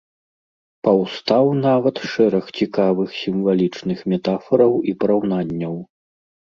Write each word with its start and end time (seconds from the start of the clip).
Паўстаў 0.87 1.45
нават 1.67 1.95
шэраг 2.13 2.45
цікавых 2.59 3.09
сімвалічных 3.21 3.99
метафараў 4.15 4.73
і 4.93 5.01
параўнанняў. 5.05 5.75